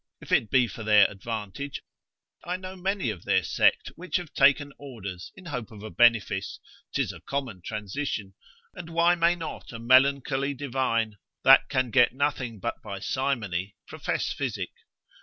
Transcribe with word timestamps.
If 0.19 0.31
it 0.31 0.49
be 0.49 0.65
for 0.67 0.81
their 0.81 1.05
advantage, 1.11 1.83
I 2.43 2.57
know 2.57 2.75
many 2.75 3.11
of 3.11 3.23
their 3.23 3.43
sect 3.43 3.89
which 3.95 4.17
have 4.17 4.33
taken 4.33 4.73
orders, 4.79 5.31
in 5.35 5.45
hope 5.45 5.69
of 5.69 5.83
a 5.83 5.91
benefice, 5.91 6.57
'tis 6.91 7.13
a 7.13 7.21
common 7.21 7.61
transition, 7.61 8.33
and 8.73 8.89
why 8.89 9.13
may 9.13 9.35
not 9.35 9.71
a 9.71 9.77
melancholy 9.77 10.55
divine, 10.55 11.17
that 11.43 11.69
can 11.69 11.91
get 11.91 12.13
nothing 12.15 12.57
but 12.59 12.81
by 12.81 12.97
simony, 12.97 13.75
profess 13.85 14.33
physic? 14.33 14.71